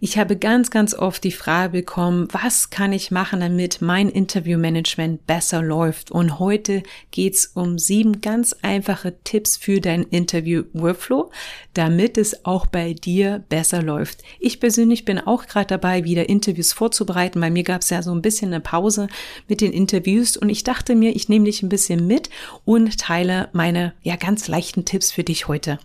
Ich 0.00 0.16
habe 0.16 0.36
ganz, 0.36 0.70
ganz 0.70 0.94
oft 0.94 1.24
die 1.24 1.32
Frage 1.32 1.72
bekommen, 1.72 2.28
was 2.30 2.70
kann 2.70 2.92
ich 2.92 3.10
machen, 3.10 3.40
damit 3.40 3.82
mein 3.82 4.08
Interviewmanagement 4.08 5.26
besser 5.26 5.60
läuft? 5.60 6.12
Und 6.12 6.38
heute 6.38 6.84
geht's 7.10 7.46
um 7.46 7.80
sieben 7.80 8.20
ganz 8.20 8.54
einfache 8.62 9.16
Tipps 9.24 9.56
für 9.56 9.80
dein 9.80 10.04
Interview-Workflow, 10.04 11.32
damit 11.74 12.16
es 12.16 12.44
auch 12.44 12.66
bei 12.66 12.92
dir 12.92 13.42
besser 13.48 13.82
läuft. 13.82 14.22
Ich 14.38 14.60
persönlich 14.60 15.04
bin 15.04 15.18
auch 15.18 15.46
gerade 15.46 15.66
dabei, 15.66 16.04
wieder 16.04 16.28
Interviews 16.28 16.72
vorzubereiten. 16.72 17.40
Bei 17.40 17.50
mir 17.50 17.64
gab's 17.64 17.90
ja 17.90 18.00
so 18.00 18.12
ein 18.12 18.22
bisschen 18.22 18.54
eine 18.54 18.60
Pause 18.60 19.08
mit 19.48 19.60
den 19.60 19.72
Interviews 19.72 20.36
und 20.36 20.48
ich 20.48 20.62
dachte 20.62 20.94
mir, 20.94 21.16
ich 21.16 21.28
nehme 21.28 21.46
dich 21.46 21.64
ein 21.64 21.68
bisschen 21.68 22.06
mit 22.06 22.30
und 22.64 23.00
teile 23.00 23.48
meine 23.52 23.94
ja 24.02 24.14
ganz 24.14 24.46
leichten 24.46 24.84
Tipps 24.84 25.10
für 25.10 25.24
dich 25.24 25.48
heute. 25.48 25.80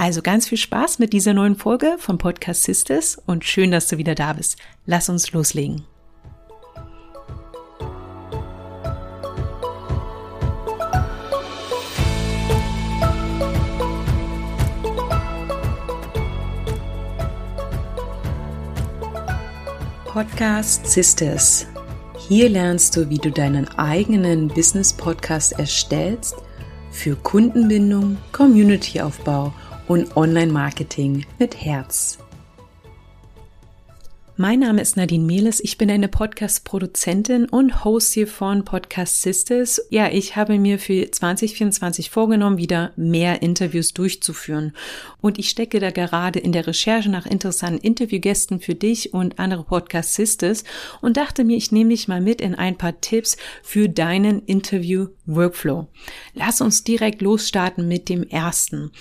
Also 0.00 0.22
ganz 0.22 0.46
viel 0.46 0.58
Spaß 0.58 1.00
mit 1.00 1.12
dieser 1.12 1.34
neuen 1.34 1.56
Folge 1.56 1.96
vom 1.98 2.18
Podcast 2.18 2.62
Sisters 2.62 3.20
und 3.26 3.44
schön, 3.44 3.72
dass 3.72 3.88
du 3.88 3.98
wieder 3.98 4.14
da 4.14 4.32
bist. 4.32 4.56
Lass 4.86 5.08
uns 5.08 5.32
loslegen. 5.32 5.82
Podcast 20.04 20.86
Sisters. 20.86 21.66
Hier 22.28 22.48
lernst 22.48 22.96
du, 22.96 23.10
wie 23.10 23.18
du 23.18 23.32
deinen 23.32 23.66
eigenen 23.78 24.46
Business 24.46 24.92
Podcast 24.92 25.58
erstellst 25.58 26.36
für 26.92 27.16
Kundenbindung, 27.16 28.16
Communityaufbau 28.30 29.46
und 29.46 29.67
Online-Marketing 30.14 31.24
mit 31.38 31.60
Herz. 31.64 32.18
Mein 34.40 34.60
Name 34.60 34.80
ist 34.80 34.96
Nadine 34.96 35.24
Mehles. 35.24 35.58
Ich 35.58 35.78
bin 35.78 35.90
eine 35.90 36.06
Podcast-Produzentin 36.06 37.46
und 37.46 37.84
Host 37.84 38.14
hier 38.14 38.28
von 38.28 38.64
Podcast 38.64 39.20
Sisters. 39.20 39.80
Ja, 39.90 40.12
ich 40.12 40.36
habe 40.36 40.60
mir 40.60 40.78
für 40.78 41.10
2024 41.10 42.08
vorgenommen, 42.08 42.56
wieder 42.56 42.92
mehr 42.94 43.42
Interviews 43.42 43.94
durchzuführen. 43.94 44.74
Und 45.20 45.40
ich 45.40 45.48
stecke 45.48 45.80
da 45.80 45.90
gerade 45.90 46.38
in 46.38 46.52
der 46.52 46.68
Recherche 46.68 47.10
nach 47.10 47.26
interessanten 47.26 47.80
Interviewgästen 47.84 48.60
für 48.60 48.76
dich 48.76 49.12
und 49.12 49.40
andere 49.40 49.64
Podcast 49.64 50.14
Sisters 50.14 50.62
und 51.00 51.16
dachte 51.16 51.42
mir, 51.42 51.56
ich 51.56 51.72
nehme 51.72 51.90
dich 51.90 52.06
mal 52.06 52.20
mit 52.20 52.40
in 52.40 52.54
ein 52.54 52.78
paar 52.78 53.00
Tipps 53.00 53.36
für 53.64 53.88
deinen 53.88 54.44
Interview-Workflow. 54.44 55.88
Lass 56.34 56.60
uns 56.60 56.84
direkt 56.84 57.22
losstarten 57.22 57.88
mit 57.88 58.08
dem 58.08 58.22
ersten. 58.22 58.92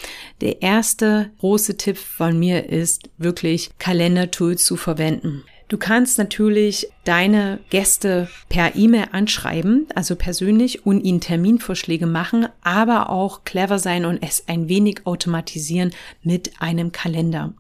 Der 0.42 0.64
erste 0.64 1.30
große 1.38 1.78
Tipp 1.78 1.98
von 1.98 2.40
mir 2.40 2.68
ist 2.72 3.12
wirklich 3.20 3.70
Kalendertools 3.78 4.66
zu 4.66 4.78
verwenden. 4.78 5.27
Du 5.70 5.78
kannst 5.78 6.18
natürlich 6.18 6.88
deine 7.04 7.60
Gäste 7.70 8.30
per 8.48 8.78
E-Mail 8.78 9.08
anschreiben, 9.12 9.86
also 9.96 10.16
persönlich 10.16 10.86
und 10.86 11.02
ihnen 11.02 11.20
Terminvorschläge 11.20 12.06
machen, 12.06 12.48
aber 12.62 13.10
auch 13.10 13.44
clever 13.44 13.78
sein 13.78 14.06
und 14.06 14.24
es 14.24 14.48
ein 14.48 14.70
wenig 14.70 15.06
automatisieren 15.06 15.94
mit 16.24 16.62
einem 16.62 16.94
Kalender. 16.94 17.54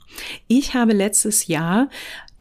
Ich 0.47 0.73
habe 0.73 0.93
letztes 0.93 1.47
Jahr 1.47 1.89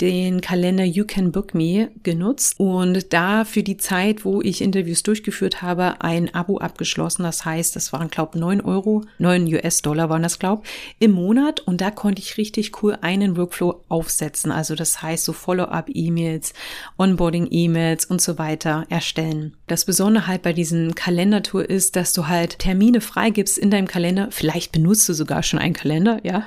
den 0.01 0.41
Kalender 0.41 0.85
You 0.85 1.05
Can 1.07 1.33
Book 1.33 1.55
Me 1.55 1.91
genutzt 2.03 2.55
und 2.59 3.13
da 3.13 3.45
für 3.45 3.63
die 3.63 3.77
Zeit, 3.77 4.25
wo 4.25 4.43
ich 4.43 4.61
Interviews 4.61 5.03
durchgeführt 5.03 5.63
habe, 5.63 6.01
ein 6.01 6.35
Abo 6.35 6.59
abgeschlossen. 6.59 7.23
Das 7.23 7.45
heißt, 7.45 7.77
das 7.77 7.93
waren, 7.93 8.09
glaube 8.09 8.39
neun 8.39 8.61
Euro, 8.61 9.05
neun 9.19 9.47
US-Dollar 9.47 10.11
waren 10.11 10.23
das, 10.23 10.39
glaube 10.39 10.63
im 10.99 11.13
Monat 11.13 11.61
und 11.61 11.81
da 11.81 11.91
konnte 11.91 12.21
ich 12.21 12.37
richtig 12.37 12.83
cool 12.83 12.99
einen 13.01 13.37
Workflow 13.37 13.83
aufsetzen. 13.89 14.53
Also 14.53 14.75
das 14.75 15.01
heißt, 15.01 15.25
so 15.25 15.33
Follow-up-E-Mails, 15.33 16.53
Onboarding-E-Mails 16.99 18.05
und 18.05 18.21
so 18.21 18.39
weiter 18.39 18.87
erstellen. 18.91 19.55
Das 19.67 19.85
Besondere 19.85 20.27
halt 20.27 20.43
bei 20.43 20.53
diesem 20.53 20.95
Kalendertour 20.95 21.69
ist, 21.69 21.97
dass 21.97 22.13
du 22.13 22.27
halt 22.27 22.59
Termine 22.59 23.01
freigibst 23.01 23.57
in 23.57 23.71
deinem 23.71 23.87
Kalender. 23.89 24.29
Vielleicht 24.31 24.73
benutzt 24.73 25.09
du 25.09 25.15
sogar 25.15 25.43
schon 25.43 25.59
einen 25.59 25.75
Kalender, 25.75 26.21
ja, 26.23 26.45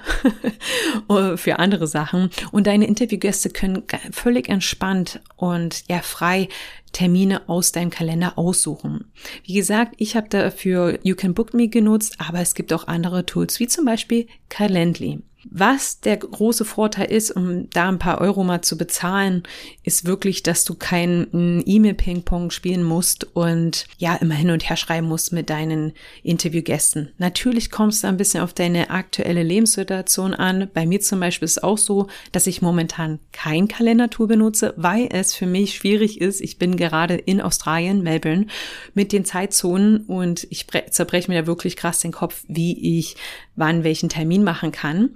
für 1.35 1.59
andere 1.59 1.87
Sachen 1.87 2.29
und 2.51 2.67
deine 2.67 2.85
Interviewgäste 2.87 3.38
Gäste 3.39 3.49
können 3.49 3.83
völlig 4.11 4.49
entspannt 4.49 5.21
und 5.37 5.83
ja 5.87 6.01
frei 6.01 6.49
Termine 6.91 7.47
aus 7.47 7.71
deinem 7.71 7.89
Kalender 7.89 8.37
aussuchen. 8.37 9.11
Wie 9.45 9.53
gesagt, 9.53 9.95
ich 9.97 10.15
habe 10.15 10.27
dafür 10.27 10.99
You 11.03 11.15
Can 11.15 11.33
Book 11.33 11.53
Me 11.53 11.69
genutzt, 11.69 12.15
aber 12.17 12.39
es 12.39 12.53
gibt 12.53 12.73
auch 12.73 12.87
andere 12.87 13.25
Tools 13.25 13.59
wie 13.59 13.67
zum 13.67 13.85
Beispiel 13.85 14.27
Calendly. 14.49 15.21
Was 15.51 15.99
der 15.99 16.17
große 16.17 16.63
Vorteil 16.63 17.11
ist, 17.11 17.31
um 17.31 17.69
da 17.71 17.89
ein 17.89 17.97
paar 17.97 18.21
Euro 18.21 18.43
mal 18.43 18.61
zu 18.61 18.77
bezahlen, 18.77 19.43
ist 19.83 20.05
wirklich, 20.05 20.43
dass 20.43 20.63
du 20.63 20.75
keinen 20.75 21.63
E-Mail-Ping-Pong 21.65 22.51
spielen 22.51 22.83
musst 22.83 23.35
und 23.35 23.87
ja 23.97 24.15
immer 24.15 24.35
hin 24.35 24.51
und 24.51 24.69
her 24.69 24.77
schreiben 24.77 25.07
musst 25.07 25.33
mit 25.33 25.49
deinen 25.49 25.93
Interviewgästen. 26.21 27.13
Natürlich 27.17 27.71
kommst 27.71 28.03
du 28.03 28.07
ein 28.07 28.17
bisschen 28.17 28.43
auf 28.43 28.53
deine 28.53 28.91
aktuelle 28.91 29.41
Lebenssituation 29.41 30.35
an. 30.35 30.69
Bei 30.71 30.85
mir 30.85 31.01
zum 31.01 31.19
Beispiel 31.19 31.45
ist 31.47 31.57
es 31.57 31.63
auch 31.63 31.79
so, 31.79 32.07
dass 32.31 32.45
ich 32.45 32.61
momentan 32.61 33.17
kein 33.31 33.67
Kalendertool 33.67 34.27
benutze, 34.27 34.75
weil 34.77 35.09
es 35.11 35.33
für 35.33 35.47
mich 35.47 35.75
schwierig 35.75 36.21
ist. 36.21 36.41
Ich 36.41 36.59
bin 36.59 36.77
gerade 36.77 37.15
in 37.15 37.41
Australien, 37.41 38.03
Melbourne, 38.03 38.45
mit 38.93 39.11
den 39.11 39.25
Zeitzonen 39.25 40.05
und 40.05 40.45
ich 40.51 40.67
zerbreche 40.91 41.31
mir 41.31 41.41
da 41.41 41.47
wirklich 41.47 41.75
krass 41.75 41.99
den 41.99 42.11
Kopf, 42.11 42.43
wie 42.47 42.99
ich 42.99 43.15
wann 43.55 43.83
welchen 43.83 44.09
Termin 44.09 44.43
machen 44.43 44.71
kann. 44.71 45.11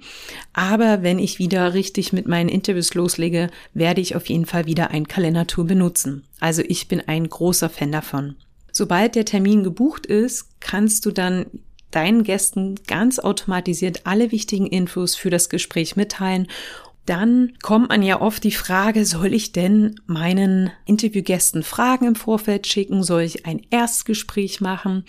Aber 0.52 1.02
wenn 1.02 1.18
ich 1.18 1.38
wieder 1.38 1.74
richtig 1.74 2.12
mit 2.12 2.26
meinen 2.26 2.48
Interviews 2.48 2.94
loslege, 2.94 3.50
werde 3.72 4.00
ich 4.00 4.16
auf 4.16 4.26
jeden 4.28 4.46
Fall 4.46 4.66
wieder 4.66 4.90
ein 4.90 5.08
Kalendertool 5.08 5.64
benutzen. 5.64 6.24
Also 6.40 6.62
ich 6.66 6.88
bin 6.88 7.02
ein 7.06 7.28
großer 7.28 7.68
Fan 7.70 7.92
davon. 7.92 8.36
Sobald 8.72 9.14
der 9.14 9.24
Termin 9.24 9.62
gebucht 9.62 10.06
ist, 10.06 10.48
kannst 10.60 11.06
du 11.06 11.10
dann 11.10 11.46
deinen 11.90 12.24
Gästen 12.24 12.74
ganz 12.86 13.20
automatisiert 13.20 14.00
alle 14.04 14.32
wichtigen 14.32 14.66
Infos 14.66 15.14
für 15.14 15.30
das 15.30 15.48
Gespräch 15.48 15.94
mitteilen 15.94 16.48
dann 17.06 17.52
kommt 17.62 17.90
man 17.90 18.02
ja 18.02 18.20
oft 18.20 18.42
die 18.44 18.52
Frage, 18.52 19.04
soll 19.04 19.34
ich 19.34 19.52
denn 19.52 20.00
meinen 20.06 20.70
Interviewgästen 20.86 21.62
Fragen 21.62 22.06
im 22.06 22.14
Vorfeld 22.14 22.66
schicken? 22.66 23.02
Soll 23.02 23.22
ich 23.22 23.44
ein 23.46 23.60
Erstgespräch 23.70 24.60
machen? 24.60 25.04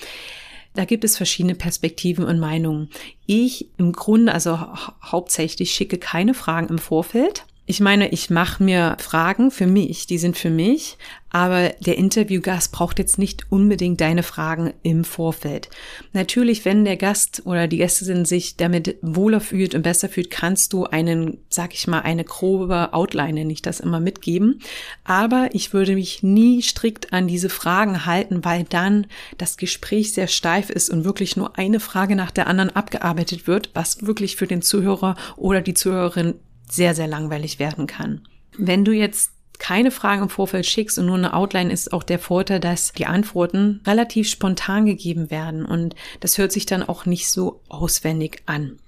Da 0.76 0.86
gibt 0.86 1.04
es 1.04 1.18
verschiedene 1.18 1.56
Perspektiven 1.56 2.26
und 2.26 2.40
Meinungen. 2.40 2.90
Ich 3.26 3.70
im 3.78 3.94
Grunde, 3.94 4.34
also 4.34 4.60
hauptsächlich 5.02 5.72
schicke 5.72 5.98
keine 5.98 6.34
Fragen 6.34 6.68
im 6.68 6.78
Vorfeld. 6.78 7.46
Ich 7.68 7.80
meine, 7.80 8.10
ich 8.10 8.30
mache 8.30 8.64
mir 8.64 8.96
Fragen 9.00 9.50
für 9.50 9.66
mich, 9.66 10.06
die 10.06 10.20
sind 10.20 10.38
für 10.38 10.52
mich, 10.52 11.00
aber 11.32 11.70
der 11.80 11.98
Interviewgast 11.98 12.72
braucht 12.72 13.00
jetzt 13.00 13.18
nicht 13.18 13.52
unbedingt 13.52 14.00
deine 14.00 14.22
Fragen 14.22 14.72
im 14.84 15.04
Vorfeld. 15.04 15.72
Natürlich, 16.14 16.64
wenn 16.64 16.86
der 16.86 16.96
Gast 16.96 17.42
oder 17.44 17.68
die 17.68 17.78
Gästin 17.78 18.24
sich 18.24 18.56
damit 18.56 18.98
wohler 19.02 19.42
fühlt 19.42 19.74
und 19.74 19.82
besser 19.82 20.10
fühlt, 20.10 20.30
kannst 20.30 20.74
du 20.74 20.86
einen, 20.86 21.40
sag 21.50 21.74
ich 21.74 21.88
mal, 21.88 22.02
eine 22.02 22.24
grobe 22.24 22.94
Outline, 22.94 23.46
nicht 23.46 23.66
das 23.66 23.80
immer 23.80 24.00
mitgeben. 24.00 24.62
Aber 25.04 25.50
ich 25.52 25.74
würde 25.74 25.96
mich 25.96 26.22
nie 26.22 26.62
strikt 26.62 27.14
an 27.14 27.28
diese 27.28 27.50
Fragen 27.50 28.06
halten, 28.06 28.46
weil 28.46 28.64
dann 28.64 29.08
das 29.40 29.58
Gespräch 29.58 30.14
sehr 30.14 30.28
steif 30.28 30.70
ist 30.70 30.92
und 30.92 31.04
wirklich 31.04 31.36
nur 31.36 31.58
eine 31.58 31.80
Frage 31.80 32.16
nach 32.16 32.32
der 32.32 32.46
anderen 32.46 32.76
abgearbeitet 32.76 33.48
wird, 33.48 33.72
was 33.74 34.06
wirklich 34.06 34.36
für 34.36 34.48
den 34.48 34.62
Zuhörer 34.62 35.16
oder 35.36 35.62
die 35.62 35.74
Zuhörerin 35.74 36.36
sehr, 36.70 36.96
sehr 36.96 37.08
langweilig 37.08 37.60
werden 37.60 37.88
kann. 37.88 38.22
Wenn 38.58 38.86
du 38.86 38.92
jetzt 38.92 39.32
keine 39.60 39.92
Fragen 39.92 40.24
im 40.24 40.30
Vorfeld 40.30 40.66
schickst 40.66 41.00
und 41.00 41.06
nur 41.06 41.16
eine 41.16 41.34
Outline 41.34 41.72
ist 41.72 41.94
auch 41.94 42.04
der 42.04 42.20
Vorteil, 42.20 42.60
dass 42.60 42.92
die 42.92 43.06
Antworten 43.06 43.82
relativ 43.86 44.30
spontan 44.30 44.86
gegeben 44.86 45.32
werden 45.32 45.66
und 45.66 45.96
das 46.20 46.38
hört 46.38 46.52
sich 46.52 46.66
dann 46.66 46.84
auch 46.84 47.06
nicht 47.06 47.30
so 47.30 47.62
auswendig 47.70 48.44
an. 48.46 48.80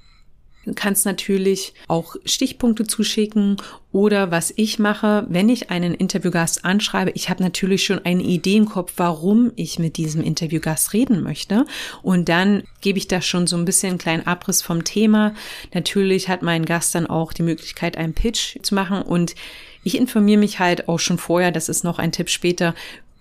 Kannst 0.75 1.05
natürlich 1.05 1.73
auch 1.87 2.15
Stichpunkte 2.25 2.85
zuschicken 2.85 3.57
oder 3.91 4.31
was 4.31 4.53
ich 4.55 4.79
mache, 4.79 5.25
wenn 5.29 5.49
ich 5.49 5.69
einen 5.69 5.93
Interviewgast 5.93 6.65
anschreibe, 6.65 7.11
ich 7.15 7.29
habe 7.29 7.43
natürlich 7.43 7.85
schon 7.85 8.03
eine 8.05 8.23
Idee 8.23 8.57
im 8.57 8.65
Kopf, 8.65 8.93
warum 8.97 9.51
ich 9.55 9.79
mit 9.79 9.97
diesem 9.97 10.21
Interviewgast 10.21 10.93
reden 10.93 11.23
möchte 11.23 11.65
und 12.03 12.29
dann 12.29 12.63
gebe 12.81 12.97
ich 12.97 13.07
da 13.07 13.21
schon 13.21 13.47
so 13.47 13.57
ein 13.57 13.65
bisschen 13.65 13.91
einen 13.91 13.97
kleinen 13.97 14.27
Abriss 14.27 14.61
vom 14.61 14.83
Thema. 14.83 15.33
Natürlich 15.73 16.29
hat 16.29 16.41
mein 16.41 16.65
Gast 16.65 16.93
dann 16.95 17.07
auch 17.07 17.33
die 17.33 17.43
Möglichkeit, 17.43 17.97
einen 17.97 18.13
Pitch 18.13 18.57
zu 18.61 18.75
machen 18.75 19.01
und 19.01 19.35
ich 19.83 19.97
informiere 19.97 20.39
mich 20.39 20.59
halt 20.59 20.89
auch 20.89 20.99
schon 20.99 21.17
vorher, 21.17 21.51
das 21.51 21.69
ist 21.69 21.83
noch 21.83 21.97
ein 21.97 22.11
Tipp 22.11 22.29
später, 22.29 22.75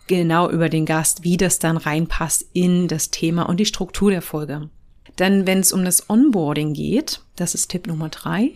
genau 0.07 0.51
über 0.51 0.69
den 0.69 0.87
Gast, 0.87 1.25
wie 1.25 1.37
das 1.37 1.59
dann 1.59 1.77
reinpasst 1.77 2.47
in 2.53 2.89
das 2.89 3.11
Thema 3.11 3.49
und 3.49 3.59
die 3.59 3.67
Struktur 3.67 4.11
der 4.11 4.23
Folge. 4.23 4.69
Dann, 5.17 5.47
wenn 5.47 5.61
es 5.61 5.73
um 5.73 5.85
das 5.85 6.09
Onboarding 6.09 6.73
geht, 6.75 7.21
das 7.37 7.55
ist 7.55 7.69
Tipp 7.69 7.87
Nummer 7.87 8.09
drei, 8.09 8.53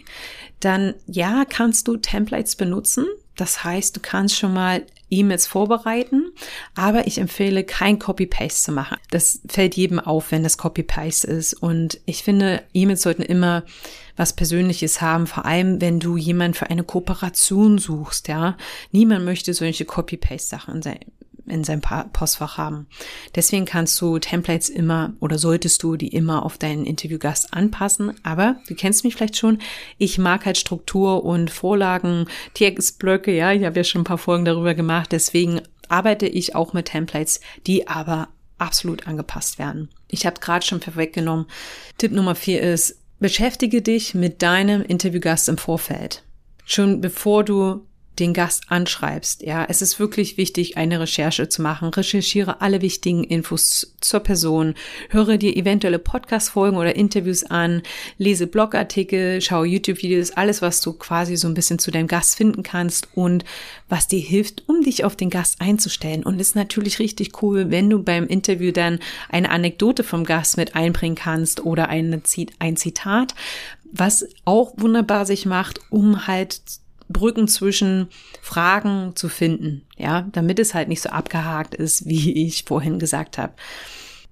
dann 0.60 0.94
ja, 1.06 1.44
kannst 1.48 1.88
du 1.88 1.96
Templates 1.96 2.56
benutzen. 2.56 3.06
Das 3.36 3.64
heißt, 3.64 3.96
du 3.96 4.00
kannst 4.00 4.36
schon 4.36 4.52
mal 4.52 4.84
E-Mails 5.08 5.46
vorbereiten, 5.46 6.30
aber 6.74 7.06
ich 7.06 7.18
empfehle 7.18 7.64
kein 7.64 7.98
Copy-Paste 7.98 8.64
zu 8.64 8.72
machen. 8.72 8.98
Das 9.10 9.40
fällt 9.48 9.74
jedem 9.76 9.98
auf, 9.98 10.30
wenn 10.30 10.42
das 10.42 10.58
Copy-Paste 10.58 11.26
ist. 11.26 11.54
Und 11.54 12.00
ich 12.04 12.22
finde, 12.22 12.62
E-Mails 12.74 13.02
sollten 13.02 13.22
immer 13.22 13.64
was 14.16 14.34
Persönliches 14.34 15.00
haben, 15.00 15.26
vor 15.26 15.46
allem 15.46 15.80
wenn 15.80 15.98
du 15.98 16.16
jemanden 16.16 16.54
für 16.54 16.68
eine 16.68 16.84
Kooperation 16.84 17.78
suchst, 17.78 18.28
ja. 18.28 18.56
Niemand 18.92 19.24
möchte 19.24 19.54
solche 19.54 19.86
Copy-Paste-Sachen 19.86 20.76
in, 20.76 20.82
sein, 20.82 21.00
in 21.50 21.64
seinem 21.64 21.82
Postfach 22.12 22.56
haben. 22.56 22.86
Deswegen 23.34 23.64
kannst 23.64 24.00
du 24.00 24.18
Templates 24.18 24.68
immer 24.68 25.12
oder 25.20 25.38
solltest 25.38 25.82
du 25.82 25.96
die 25.96 26.08
immer 26.08 26.44
auf 26.44 26.58
deinen 26.58 26.86
Interviewgast 26.86 27.52
anpassen. 27.52 28.14
Aber 28.22 28.56
du 28.68 28.74
kennst 28.74 29.04
mich 29.04 29.14
vielleicht 29.14 29.36
schon. 29.36 29.58
Ich 29.98 30.18
mag 30.18 30.46
halt 30.46 30.56
Struktur 30.56 31.24
und 31.24 31.50
Vorlagen, 31.50 32.26
Textblöcke, 32.54 33.34
ja. 33.36 33.52
Ich 33.52 33.64
habe 33.64 33.78
ja 33.78 33.84
schon 33.84 34.02
ein 34.02 34.04
paar 34.04 34.18
Folgen 34.18 34.44
darüber 34.44 34.74
gemacht. 34.74 35.12
Deswegen 35.12 35.60
arbeite 35.88 36.26
ich 36.26 36.54
auch 36.54 36.72
mit 36.72 36.86
Templates, 36.86 37.40
die 37.66 37.88
aber 37.88 38.28
absolut 38.58 39.06
angepasst 39.06 39.58
werden. 39.58 39.88
Ich 40.08 40.26
habe 40.26 40.40
gerade 40.40 40.64
schon 40.64 40.80
vorweggenommen. 40.80 41.46
Tipp 41.98 42.12
Nummer 42.12 42.34
vier 42.34 42.60
ist, 42.60 43.00
Beschäftige 43.20 43.82
dich 43.82 44.14
mit 44.14 44.40
deinem 44.40 44.80
Interviewgast 44.80 45.50
im 45.50 45.58
Vorfeld. 45.58 46.24
Schon 46.64 47.02
bevor 47.02 47.44
du 47.44 47.86
den 48.20 48.34
Gast 48.34 48.64
anschreibst. 48.68 49.42
Ja, 49.42 49.64
es 49.68 49.82
ist 49.82 49.98
wirklich 49.98 50.36
wichtig, 50.36 50.76
eine 50.76 51.00
Recherche 51.00 51.48
zu 51.48 51.62
machen. 51.62 51.88
Recherchiere 51.88 52.60
alle 52.60 52.82
wichtigen 52.82 53.24
Infos 53.24 53.94
zur 54.00 54.20
Person, 54.20 54.74
höre 55.08 55.38
dir 55.38 55.56
eventuelle 55.56 55.98
Podcast-Folgen 55.98 56.76
oder 56.76 56.94
Interviews 56.94 57.44
an, 57.44 57.82
lese 58.18 58.46
Blogartikel, 58.46 59.40
schaue 59.40 59.66
YouTube-Videos, 59.66 60.32
alles, 60.32 60.62
was 60.62 60.80
du 60.80 60.92
quasi 60.92 61.36
so 61.36 61.48
ein 61.48 61.54
bisschen 61.54 61.78
zu 61.78 61.90
deinem 61.90 62.06
Gast 62.06 62.36
finden 62.36 62.62
kannst 62.62 63.08
und 63.14 63.44
was 63.88 64.06
dir 64.06 64.20
hilft, 64.20 64.68
um 64.68 64.82
dich 64.82 65.04
auf 65.04 65.16
den 65.16 65.30
Gast 65.30 65.60
einzustellen. 65.60 66.22
Und 66.22 66.40
ist 66.40 66.54
natürlich 66.54 66.98
richtig 66.98 67.42
cool, 67.42 67.70
wenn 67.70 67.88
du 67.88 68.02
beim 68.02 68.26
Interview 68.26 68.70
dann 68.70 69.00
eine 69.28 69.50
Anekdote 69.50 70.04
vom 70.04 70.24
Gast 70.24 70.56
mit 70.56 70.76
einbringen 70.76 71.16
kannst 71.16 71.64
oder 71.64 71.88
ein 71.88 72.22
Zitat, 72.24 73.34
was 73.92 74.26
auch 74.44 74.72
wunderbar 74.76 75.26
sich 75.26 75.46
macht, 75.46 75.80
um 75.90 76.26
halt 76.26 76.60
Brücken 77.12 77.48
zwischen 77.48 78.08
Fragen 78.40 79.12
zu 79.16 79.28
finden, 79.28 79.82
ja, 79.96 80.28
damit 80.32 80.58
es 80.58 80.74
halt 80.74 80.88
nicht 80.88 81.02
so 81.02 81.10
abgehakt 81.10 81.74
ist, 81.74 82.06
wie 82.08 82.46
ich 82.46 82.64
vorhin 82.64 82.98
gesagt 82.98 83.38
habe. 83.38 83.52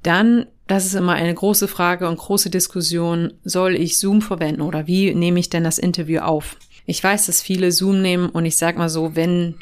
Dann, 0.02 0.46
das 0.66 0.86
ist 0.86 0.94
immer 0.94 1.14
eine 1.14 1.34
große 1.34 1.68
Frage 1.68 2.08
und 2.08 2.18
große 2.18 2.50
Diskussion, 2.50 3.34
soll 3.44 3.74
ich 3.74 3.98
Zoom 3.98 4.22
verwenden 4.22 4.62
oder 4.62 4.86
wie 4.86 5.14
nehme 5.14 5.40
ich 5.40 5.50
denn 5.50 5.64
das 5.64 5.78
Interview 5.78 6.20
auf? 6.20 6.56
Ich 6.86 7.02
weiß, 7.02 7.26
dass 7.26 7.42
viele 7.42 7.72
Zoom 7.72 8.00
nehmen 8.00 8.30
und 8.30 8.46
ich 8.46 8.56
sag 8.56 8.78
mal 8.78 8.88
so, 8.88 9.16
wenn 9.16 9.56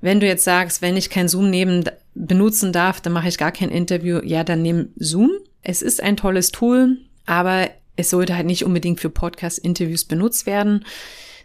wenn 0.00 0.20
du 0.20 0.26
jetzt 0.26 0.44
sagst, 0.44 0.80
wenn 0.80 0.96
ich 0.96 1.10
kein 1.10 1.28
Zoom 1.28 1.50
neben 1.50 1.84
benutzen 2.14 2.72
darf, 2.72 3.00
dann 3.00 3.12
mache 3.12 3.28
ich 3.28 3.38
gar 3.38 3.52
kein 3.52 3.70
Interview, 3.70 4.20
ja, 4.22 4.44
dann 4.44 4.62
nimm 4.62 4.90
Zoom. 4.96 5.30
Es 5.62 5.82
ist 5.82 6.00
ein 6.00 6.16
tolles 6.16 6.52
Tool, 6.52 6.98
aber 7.26 7.68
es 7.96 8.10
sollte 8.10 8.36
halt 8.36 8.46
nicht 8.46 8.64
unbedingt 8.64 9.00
für 9.00 9.10
Podcast-Interviews 9.10 10.04
benutzt 10.04 10.46
werden. 10.46 10.84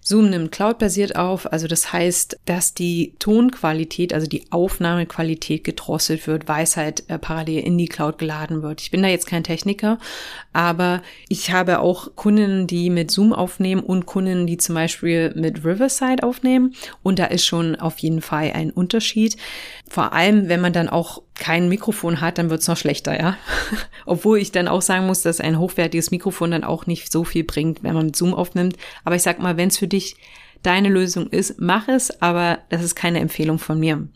Zoom 0.04 0.30
nimmt 0.30 0.52
cloud-basiert 0.52 1.16
auf, 1.16 1.52
also 1.52 1.68
das 1.68 1.94
heißt, 1.94 2.40
dass 2.46 2.74
die 2.74 3.14
Tonqualität, 3.20 4.14
also 4.14 4.28
die 4.28 4.44
Aufnahmequalität 4.52 5.64
gedrosselt 5.64 6.28
wird, 6.28 6.50
weil 6.50 6.64
es 6.64 6.76
halt 6.76 7.10
äh, 7.10 7.18
parallel 7.18 7.64
in 7.64 7.78
die 7.78 7.88
Cloud 7.88 8.18
geladen 8.18 8.62
wird. 8.62 8.82
Ich 8.82 8.92
bin 8.92 9.02
da 9.02 9.08
jetzt 9.08 9.28
kein 9.28 9.46
Techniker, 9.46 9.98
aber 10.52 11.02
ich 11.30 11.52
habe 11.52 11.80
auch 11.80 12.16
Kunden, 12.16 12.68
die 12.68 12.90
mit 12.90 13.12
Zoom 13.12 13.32
aufnehmen 13.32 13.82
und 13.82 14.06
Kunden, 14.06 14.46
die 14.46 14.58
zum 14.58 14.76
Beispiel 14.76 15.34
mit 15.36 15.64
Riverside 15.64 16.24
aufnehmen. 16.24 16.76
Und 17.02 17.18
da 17.18 17.26
ist 17.26 17.46
schon 17.46 17.78
auf 17.78 17.98
jeden 18.00 18.22
Fall 18.22 18.52
ein 18.54 18.72
Unterschied. 18.72 19.38
Vor 19.90 20.12
allem, 20.12 20.50
wenn 20.50 20.60
man 20.62 20.74
dann 20.74 20.90
auch 20.90 21.22
kein 21.36 21.68
Mikrofon 21.68 22.22
hat, 22.22 22.38
dann 22.38 22.50
wird's 22.50 22.68
noch 22.68 22.78
schlechter, 22.78 23.20
ja. 23.20 23.38
Obwohl 24.06 24.38
ich 24.38 24.52
dann 24.52 24.68
auch 24.68 24.82
sagen 24.82 25.08
muss, 25.08 25.22
dass 25.22 25.42
ein 25.42 25.58
hochwertiges 25.58 26.12
Mikrofon 26.12 26.52
dann 26.52 26.64
auch 26.64 26.86
nicht 26.86 27.12
so 27.12 27.24
viel 27.24 27.44
bringt, 27.44 27.84
wenn 27.84 27.94
man 27.94 28.08
mit 28.08 28.16
Zoom 28.16 28.34
aufnimmt. 28.34 28.78
Aber 29.04 29.16
ich 29.16 29.24
sag 29.24 29.40
mal, 29.40 29.58
wenn 29.58 29.70
es 29.70 29.78
für 29.78 29.88
dich 29.88 30.16
deine 30.62 30.90
Lösung 30.90 31.28
ist, 31.28 31.60
mach 31.60 31.88
es, 31.88 32.22
aber 32.22 32.60
das 32.70 32.84
ist 32.84 32.96
keine 32.96 33.20
Empfehlung 33.20 33.60
von 33.60 33.80
mir. 33.80 34.08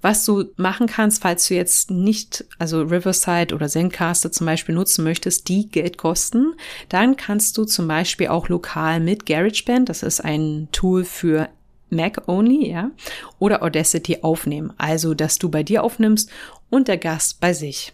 Was 0.00 0.24
du 0.24 0.44
machen 0.56 0.86
kannst, 0.86 1.22
falls 1.22 1.48
du 1.48 1.54
jetzt 1.54 1.90
nicht, 1.90 2.44
also 2.60 2.82
Riverside 2.82 3.52
oder 3.52 3.66
Zencaster 3.66 4.30
zum 4.30 4.46
Beispiel 4.46 4.74
nutzen 4.74 5.02
möchtest, 5.02 5.48
die 5.48 5.68
Geld 5.68 5.98
kosten, 5.98 6.54
dann 6.88 7.16
kannst 7.16 7.58
du 7.58 7.64
zum 7.64 7.88
Beispiel 7.88 8.28
auch 8.28 8.48
lokal 8.48 9.00
mit 9.00 9.26
GarageBand, 9.26 9.88
das 9.88 10.04
ist 10.04 10.20
ein 10.20 10.68
Tool 10.70 11.04
für 11.04 11.48
Mac 11.90 12.28
only, 12.28 12.70
ja, 12.70 12.90
oder 13.38 13.62
Audacity 13.62 14.18
aufnehmen. 14.22 14.72
Also, 14.78 15.14
dass 15.14 15.38
du 15.38 15.48
bei 15.48 15.62
dir 15.62 15.82
aufnimmst 15.82 16.30
und 16.70 16.88
der 16.88 16.98
Gast 16.98 17.40
bei 17.40 17.52
sich. 17.52 17.92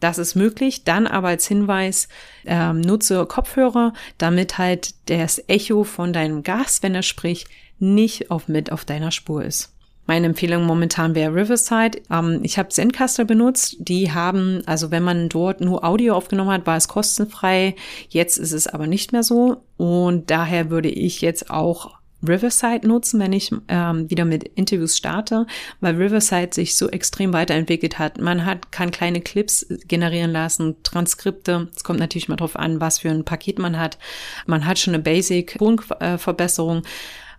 Das 0.00 0.18
ist 0.18 0.34
möglich, 0.34 0.84
dann 0.84 1.06
aber 1.06 1.28
als 1.28 1.46
Hinweis, 1.46 2.08
ähm, 2.44 2.80
nutze 2.80 3.24
Kopfhörer, 3.24 3.94
damit 4.18 4.58
halt 4.58 4.94
das 5.08 5.42
Echo 5.48 5.84
von 5.84 6.12
deinem 6.12 6.42
Gast, 6.42 6.82
wenn 6.82 6.94
er 6.94 7.02
spricht, 7.02 7.48
nicht 7.78 8.30
auf 8.30 8.48
mit 8.48 8.72
auf 8.72 8.84
deiner 8.84 9.10
Spur 9.10 9.44
ist. 9.44 9.72
Meine 10.06 10.26
Empfehlung 10.26 10.64
momentan 10.64 11.14
wäre 11.14 11.34
Riverside. 11.34 12.00
Ähm, 12.10 12.40
ich 12.42 12.58
habe 12.58 12.68
Zencaster 12.68 13.24
benutzt. 13.24 13.76
Die 13.80 14.12
haben, 14.12 14.62
also 14.66 14.90
wenn 14.90 15.02
man 15.02 15.28
dort 15.28 15.60
nur 15.60 15.84
Audio 15.84 16.14
aufgenommen 16.14 16.50
hat, 16.50 16.66
war 16.66 16.76
es 16.76 16.88
kostenfrei. 16.88 17.74
Jetzt 18.08 18.38
ist 18.38 18.52
es 18.52 18.68
aber 18.68 18.86
nicht 18.86 19.12
mehr 19.12 19.24
so. 19.24 19.62
Und 19.76 20.30
daher 20.30 20.70
würde 20.70 20.88
ich 20.88 21.22
jetzt 21.22 21.50
auch 21.50 21.95
Riverside 22.26 22.86
nutzen, 22.86 23.20
wenn 23.20 23.32
ich 23.32 23.52
ähm, 23.68 24.10
wieder 24.10 24.24
mit 24.24 24.44
Interviews 24.44 24.96
starte, 24.96 25.46
weil 25.80 25.96
Riverside 25.96 26.54
sich 26.54 26.76
so 26.76 26.88
extrem 26.88 27.32
weiterentwickelt 27.32 27.98
hat. 27.98 28.20
Man 28.20 28.44
hat, 28.44 28.72
kann 28.72 28.90
kleine 28.90 29.20
Clips 29.20 29.66
generieren 29.86 30.32
lassen, 30.32 30.76
Transkripte. 30.82 31.68
Es 31.76 31.84
kommt 31.84 32.00
natürlich 32.00 32.28
mal 32.28 32.36
drauf 32.36 32.56
an, 32.56 32.80
was 32.80 33.00
für 33.00 33.10
ein 33.10 33.24
Paket 33.24 33.58
man 33.58 33.78
hat. 33.78 33.98
Man 34.46 34.66
hat 34.66 34.78
schon 34.78 34.94
eine 34.94 35.02
Basic-Tonverbesserung. 35.02 36.82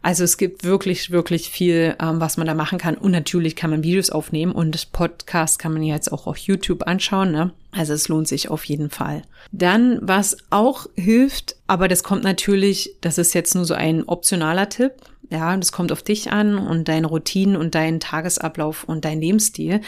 Also 0.02 0.24
es 0.24 0.38
gibt 0.38 0.64
wirklich, 0.64 1.12
wirklich 1.12 1.50
viel, 1.50 1.96
ähm, 2.02 2.20
was 2.20 2.38
man 2.38 2.48
da 2.48 2.54
machen 2.54 2.78
kann. 2.78 2.96
Und 2.96 3.12
natürlich 3.12 3.56
kann 3.56 3.70
man 3.70 3.84
Videos 3.84 4.10
aufnehmen 4.10 4.52
und 4.52 4.92
Podcast 4.92 5.60
kann 5.60 5.74
man 5.74 5.84
jetzt 5.84 6.12
auch 6.12 6.28
auf 6.28 6.38
YouTube 6.38 6.88
anschauen. 6.88 7.32
Ne? 7.32 7.52
Also 7.72 7.94
es 7.94 8.08
lohnt 8.08 8.28
sich 8.28 8.50
auf 8.50 8.64
jeden 8.66 8.90
Fall. 8.90 9.24
Dann, 9.52 10.00
was 10.02 10.38
auch 10.50 10.88
hilft, 10.96 11.56
aber 11.68 11.88
das 11.88 12.04
kommt 12.04 12.24
natürlich, 12.24 12.96
das 13.02 13.18
ist 13.18 13.34
jetzt 13.34 13.56
nur 13.56 13.66
so 13.66 13.74
ein 13.74 14.04
optionaler 14.04 14.70
Tipp. 14.70 14.94
Ja, 15.30 15.58
das 15.58 15.74
kommt 15.74 15.92
auf 15.92 16.04
dich 16.04 16.32
an 16.32 16.58
und 16.58 16.88
deine 16.88 17.08
Routinen 17.08 17.58
und 17.58 17.76
deinen 17.76 18.00
Tagesablauf 18.00 18.86
und 18.86 19.04
dein 19.04 19.20
Lebensstil 19.20 19.82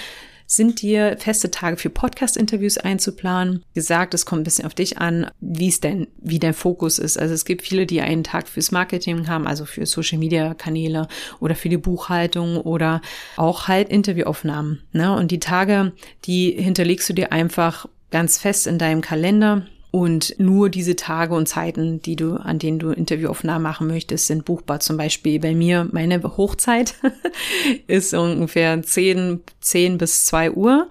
sind 0.51 0.81
dir 0.81 1.15
feste 1.19 1.51
Tage 1.51 1.77
für 1.77 1.91
Podcast-Interviews 1.91 2.79
einzuplanen. 2.79 3.63
Gesagt, 3.75 4.15
es 4.15 4.25
kommt 4.25 4.41
ein 4.41 4.43
bisschen 4.43 4.65
auf 4.65 4.73
dich 4.73 4.97
an, 4.97 5.29
wie 5.39 5.67
es 5.67 5.79
denn, 5.79 6.07
wie 6.17 6.39
dein 6.39 6.55
Fokus 6.55 6.97
ist. 6.97 7.19
Also 7.19 7.35
es 7.35 7.45
gibt 7.45 7.61
viele, 7.61 7.85
die 7.85 8.01
einen 8.01 8.23
Tag 8.23 8.47
fürs 8.47 8.71
Marketing 8.71 9.27
haben, 9.27 9.45
also 9.45 9.65
für 9.65 9.85
Social-Media-Kanäle 9.85 11.07
oder 11.39 11.53
für 11.53 11.69
die 11.69 11.77
Buchhaltung 11.77 12.57
oder 12.57 13.01
auch 13.37 13.67
halt 13.67 13.89
Interviewaufnahmen. 13.89 14.81
Ne? 14.91 15.15
Und 15.15 15.29
die 15.29 15.39
Tage, 15.39 15.93
die 16.25 16.51
hinterlegst 16.51 17.07
du 17.07 17.13
dir 17.13 17.31
einfach 17.31 17.85
ganz 18.09 18.39
fest 18.39 18.65
in 18.65 18.79
deinem 18.79 19.01
Kalender 19.01 19.67
und 19.91 20.35
nur 20.37 20.69
diese 20.69 20.95
Tage 20.95 21.33
und 21.33 21.47
Zeiten, 21.47 21.99
die 22.01 22.15
du, 22.15 22.35
an 22.35 22.59
denen 22.59 22.77
du 22.77 22.91
Interviewaufnahmen 22.91 23.63
machen 23.63 23.87
möchtest, 23.87 24.27
sind 24.27 24.45
buchbar. 24.45 24.79
Zum 24.81 24.97
Beispiel 24.97 25.39
bei 25.39 25.55
mir, 25.55 25.89
meine 25.91 26.21
Hochzeit 26.21 26.93
ist 27.87 28.13
ungefähr 28.13 28.81
10, 28.83 29.41
10 29.61 29.97
bis 29.97 30.25
2 30.25 30.51
Uhr. 30.51 30.89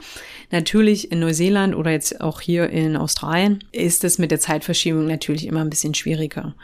Natürlich 0.51 1.13
in 1.13 1.21
Neuseeland 1.21 1.77
oder 1.77 1.93
jetzt 1.93 2.21
auch 2.21 2.41
hier 2.41 2.71
in 2.71 2.97
Australien 2.97 3.63
ist 3.71 4.03
es 4.03 4.19
mit 4.19 4.33
der 4.33 4.41
Zeitverschiebung 4.41 5.07
natürlich 5.07 5.47
immer 5.47 5.61
ein 5.61 5.71
bisschen 5.71 5.95
schwieriger. 5.95 6.57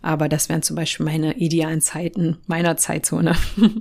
Aber 0.00 0.28
das 0.28 0.48
wären 0.48 0.62
zum 0.62 0.76
Beispiel 0.76 1.04
meine 1.04 1.38
idealen 1.38 1.80
Zeiten 1.80 2.38
meiner 2.46 2.76
Zeitzone. 2.76 3.34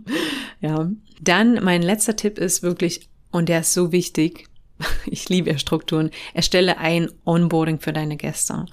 ja. 0.61 0.89
Dann 1.21 1.63
mein 1.63 1.83
letzter 1.83 2.15
Tipp 2.15 2.39
ist 2.39 2.63
wirklich, 2.63 3.07
und 3.31 3.49
der 3.49 3.59
ist 3.59 3.73
so 3.73 3.91
wichtig, 3.91 4.48
ich 5.05 5.29
liebe 5.29 5.57
Strukturen, 5.59 6.11
erstelle 6.33 6.77
ein 6.77 7.09
Onboarding 7.25 7.79
für 7.79 7.93
deine 7.93 8.17
Gäste. 8.17 8.65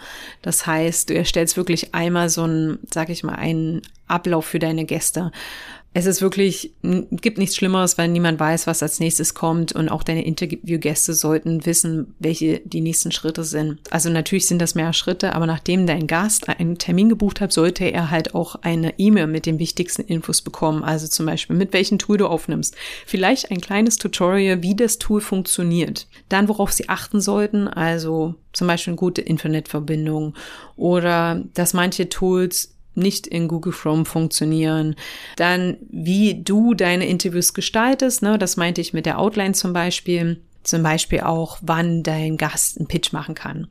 Das 0.43 0.67
heißt, 0.67 1.11
du 1.11 1.15
erstellst 1.15 1.57
wirklich 1.57 1.95
einmal 1.95 2.29
so 2.29 2.45
ein, 2.47 2.79
sag 2.93 3.09
ich 3.09 3.23
mal, 3.23 3.35
einen 3.35 3.83
Ablauf 4.07 4.47
für 4.47 4.59
deine 4.59 4.85
Gäste 4.85 5.33
es 5.99 6.05
ist 6.05 6.21
wirklich, 6.21 6.75
gibt 6.83 7.39
nichts 7.39 7.57
Schlimmeres, 7.57 7.97
weil 7.97 8.09
niemand 8.09 8.39
weiß, 8.39 8.67
was 8.67 8.83
als 8.83 9.01
nächstes 9.01 9.33
kommt 9.33 9.73
und 9.73 9.89
auch 9.89 10.03
deine 10.03 10.27
Interviewgäste 10.27 11.15
sollten 11.15 11.65
wissen, 11.65 12.15
welche 12.19 12.61
die 12.67 12.83
nächsten 12.83 13.13
Schritte 13.13 13.45
sind. 13.45 13.81
Also 13.91 14.11
natürlich 14.11 14.47
sind 14.47 14.61
das 14.61 14.75
mehr 14.75 14.93
Schritte, 14.93 15.35
aber 15.35 15.47
nachdem 15.47 15.87
dein 15.87 16.07
Gast 16.07 16.51
einen 16.51 16.77
Termin 16.77 17.09
gebucht 17.09 17.41
hat, 17.41 17.51
sollte 17.51 17.87
er 17.87 18.11
halt 18.11 18.35
auch 18.35 18.57
eine 18.57 18.99
E-Mail 18.99 19.27
mit 19.27 19.47
den 19.47 19.59
wichtigsten 19.59 20.03
Infos 20.03 20.43
bekommen. 20.43 20.85
Also 20.85 21.07
zum 21.09 21.25
Beispiel, 21.25 21.57
mit 21.57 21.73
welchem 21.73 21.99
Tool 21.99 22.19
du 22.19 22.27
aufnimmst. 22.27 22.77
Vielleicht 23.07 23.51
ein 23.51 23.63
kleines 23.63 23.97
Tutorial, 23.97 24.63
wie 24.63 24.77
das 24.77 24.99
Tool 24.99 25.23
funktioniert. 25.23 26.09
Dann, 26.29 26.49
worauf 26.49 26.73
sie 26.73 26.91
achten 26.91 27.23
sollten, 27.23 27.69
also 27.69 28.35
zum 28.53 28.67
Beispiel 28.67 28.91
eine 28.91 28.99
gute 28.99 29.23
Internetverbindung 29.23 30.35
oder 30.77 31.43
dass 31.55 31.73
manche 31.73 32.11
Tools 32.11 32.76
nicht 32.97 33.27
in 33.27 33.49
Google 33.49 33.73
Chrome 33.73 34.05
funktionieren. 34.05 34.97
Dann, 35.37 35.77
wie 35.89 36.43
du 36.43 36.75
deine 36.75 37.07
Interviews 37.07 37.55
gestaltest, 37.55 38.23
ne, 38.23 38.39
das 38.39 38.57
meinte 38.57 38.81
ich 38.81 38.93
mit 38.93 39.07
der 39.07 39.19
Outline 39.19 39.55
zum 39.55 39.73
Beispiel. 39.73 40.43
Zum 40.63 40.83
Beispiel 40.83 41.21
auch, 41.21 41.59
wann 41.63 42.03
dein 42.03 42.37
Gast 42.37 42.79
einen 42.79 42.89
Pitch 42.89 43.13
machen 43.13 43.35
kann. 43.35 43.69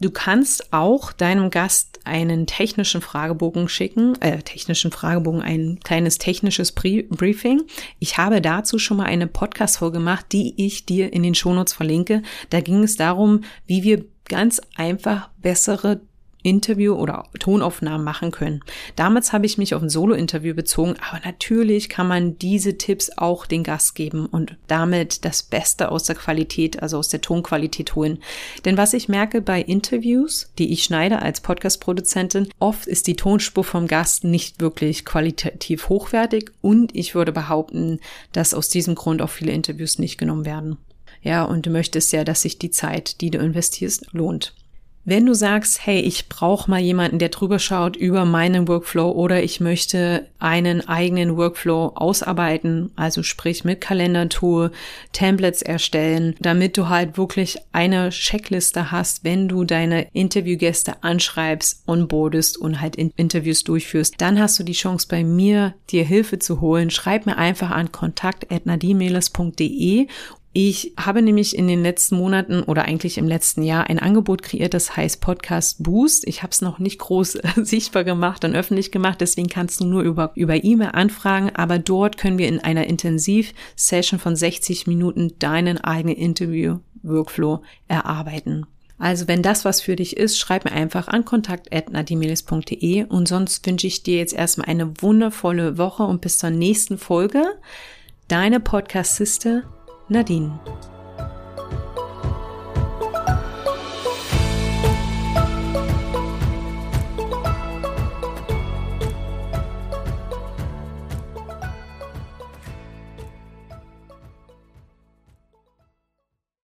Du 0.00 0.10
kannst 0.10 0.72
auch 0.72 1.12
deinem 1.12 1.50
Gast 1.50 2.00
einen 2.04 2.46
technischen 2.46 3.00
Fragebogen 3.00 3.68
schicken, 3.68 4.20
äh, 4.20 4.38
technischen 4.42 4.92
Fragebogen, 4.92 5.42
ein 5.42 5.80
kleines 5.82 6.18
technisches 6.18 6.72
Briefing. 6.72 7.62
Ich 7.98 8.16
habe 8.16 8.40
dazu 8.40 8.78
schon 8.78 8.98
mal 8.98 9.06
eine 9.06 9.26
Podcast-Folge 9.26 9.98
gemacht, 9.98 10.26
die 10.32 10.54
ich 10.64 10.86
dir 10.86 11.12
in 11.12 11.24
den 11.24 11.34
Shownotes 11.34 11.72
verlinke. 11.72 12.22
Da 12.50 12.60
ging 12.60 12.84
es 12.84 12.96
darum, 12.96 13.42
wie 13.66 13.82
wir 13.82 14.04
ganz 14.28 14.60
einfach 14.76 15.30
bessere 15.38 16.00
Interview 16.42 16.94
oder 16.94 17.24
Tonaufnahmen 17.38 18.04
machen 18.04 18.30
können. 18.30 18.60
Damals 18.96 19.32
habe 19.32 19.46
ich 19.46 19.58
mich 19.58 19.74
auf 19.74 19.82
ein 19.82 19.88
Solo-Interview 19.88 20.54
bezogen, 20.54 20.94
aber 21.08 21.20
natürlich 21.24 21.88
kann 21.88 22.08
man 22.08 22.38
diese 22.38 22.78
Tipps 22.78 23.10
auch 23.16 23.46
den 23.46 23.64
Gast 23.64 23.94
geben 23.94 24.26
und 24.26 24.56
damit 24.66 25.24
das 25.24 25.42
Beste 25.42 25.90
aus 25.90 26.04
der 26.04 26.16
Qualität, 26.16 26.82
also 26.82 26.98
aus 26.98 27.08
der 27.08 27.20
Tonqualität 27.20 27.94
holen. 27.94 28.18
Denn 28.64 28.76
was 28.76 28.92
ich 28.92 29.08
merke 29.08 29.40
bei 29.40 29.60
Interviews, 29.60 30.50
die 30.58 30.72
ich 30.72 30.84
schneide 30.84 31.22
als 31.22 31.40
Podcast-Produzentin, 31.40 32.48
oft 32.58 32.86
ist 32.86 33.06
die 33.06 33.16
Tonspur 33.16 33.64
vom 33.64 33.86
Gast 33.86 34.24
nicht 34.24 34.60
wirklich 34.60 35.04
qualitativ 35.04 35.88
hochwertig 35.88 36.50
und 36.60 36.94
ich 36.94 37.14
würde 37.14 37.32
behaupten, 37.32 38.00
dass 38.32 38.54
aus 38.54 38.68
diesem 38.68 38.94
Grund 38.94 39.22
auch 39.22 39.30
viele 39.30 39.52
Interviews 39.52 39.98
nicht 39.98 40.18
genommen 40.18 40.44
werden. 40.44 40.78
Ja, 41.22 41.44
und 41.44 41.66
du 41.66 41.70
möchtest 41.70 42.12
ja, 42.12 42.24
dass 42.24 42.42
sich 42.42 42.58
die 42.58 42.70
Zeit, 42.70 43.20
die 43.20 43.30
du 43.30 43.38
investierst, 43.38 44.06
lohnt. 44.12 44.54
Wenn 45.04 45.24
du 45.24 45.32
sagst, 45.32 45.86
hey, 45.86 46.00
ich 46.00 46.28
brauche 46.28 46.70
mal 46.70 46.80
jemanden, 46.80 47.18
der 47.18 47.30
drüber 47.30 47.58
schaut 47.58 47.96
über 47.96 48.26
meinen 48.26 48.68
Workflow 48.68 49.10
oder 49.10 49.42
ich 49.42 49.58
möchte 49.58 50.28
einen 50.38 50.86
eigenen 50.86 51.38
Workflow 51.38 51.92
ausarbeiten, 51.94 52.90
also 52.94 53.22
sprich 53.22 53.64
mit 53.64 53.80
Kalendertool, 53.80 54.70
Templates 55.12 55.62
erstellen, 55.62 56.34
damit 56.40 56.76
du 56.76 56.90
halt 56.90 57.16
wirklich 57.16 57.56
eine 57.72 58.10
Checkliste 58.10 58.90
hast, 58.90 59.24
wenn 59.24 59.48
du 59.48 59.64
deine 59.64 60.08
Interviewgäste 60.12 61.02
anschreibst, 61.02 61.84
onboardest 61.86 62.58
und 62.58 62.82
halt 62.82 62.96
Interviews 62.96 63.64
durchführst, 63.64 64.16
dann 64.18 64.38
hast 64.38 64.58
du 64.58 64.62
die 64.62 64.72
Chance 64.72 65.06
bei 65.08 65.24
mir, 65.24 65.72
dir 65.88 66.04
Hilfe 66.04 66.38
zu 66.38 66.60
holen. 66.60 66.90
Schreib 66.90 67.24
mir 67.24 67.38
einfach 67.38 67.70
an 67.70 67.92
kontakt.nadimeles.de 67.92 70.06
ich 70.60 70.92
habe 70.98 71.22
nämlich 71.22 71.56
in 71.56 71.68
den 71.68 71.84
letzten 71.84 72.16
Monaten 72.16 72.64
oder 72.64 72.84
eigentlich 72.84 73.16
im 73.16 73.28
letzten 73.28 73.62
Jahr 73.62 73.88
ein 73.88 74.00
Angebot 74.00 74.42
kreiert, 74.42 74.74
das 74.74 74.96
heißt 74.96 75.20
Podcast 75.20 75.84
Boost. 75.84 76.26
Ich 76.26 76.42
habe 76.42 76.50
es 76.50 76.62
noch 76.62 76.80
nicht 76.80 76.98
groß 76.98 77.38
sichtbar 77.62 78.02
gemacht 78.02 78.44
und 78.44 78.56
öffentlich 78.56 78.90
gemacht, 78.90 79.20
deswegen 79.20 79.48
kannst 79.48 79.78
du 79.78 79.84
nur 79.84 80.02
über 80.02 80.32
über 80.34 80.64
E-Mail 80.64 80.90
anfragen, 80.94 81.54
aber 81.54 81.78
dort 81.78 82.18
können 82.18 82.38
wir 82.38 82.48
in 82.48 82.58
einer 82.58 82.88
Intensiv-Session 82.88 84.18
von 84.18 84.34
60 84.34 84.88
Minuten 84.88 85.38
deinen 85.38 85.78
eigenen 85.78 86.16
Interview-Workflow 86.16 87.62
erarbeiten. 87.86 88.66
Also 88.98 89.28
wenn 89.28 89.44
das 89.44 89.64
was 89.64 89.80
für 89.80 89.94
dich 89.94 90.16
ist, 90.16 90.40
schreib 90.40 90.64
mir 90.64 90.72
einfach 90.72 91.06
an 91.06 91.24
kontakt.nadimelis.de 91.24 93.04
und 93.04 93.28
sonst 93.28 93.64
wünsche 93.64 93.86
ich 93.86 94.02
dir 94.02 94.18
jetzt 94.18 94.34
erstmal 94.34 94.66
eine 94.66 95.00
wundervolle 95.00 95.78
Woche 95.78 96.02
und 96.02 96.20
bis 96.20 96.36
zur 96.38 96.50
nächsten 96.50 96.98
Folge. 96.98 97.44
Deine 98.26 98.58
Podcast-Sister 98.58 99.62
Nadine. 100.10 100.50